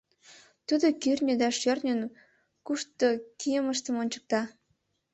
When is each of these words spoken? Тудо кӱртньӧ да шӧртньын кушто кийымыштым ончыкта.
Тудо 0.67 0.87
кӱртньӧ 1.01 1.33
да 1.41 1.49
шӧртньын 1.59 2.01
кушто 2.65 3.07
кийымыштым 3.39 3.95
ончыкта. 4.01 4.41